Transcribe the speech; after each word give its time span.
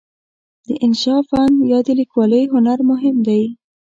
د 0.67 0.69
انشأ 0.85 1.15
فن 1.29 1.51
یا 1.71 1.79
د 1.87 1.89
لیکوالۍ 1.99 2.43
هنر 2.53 2.79
مهم 2.91 3.15
دی. 3.27 3.43